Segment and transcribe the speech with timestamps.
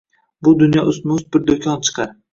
[0.47, 2.15] Bu dunyo ustma-ust bir do‘kon chiqar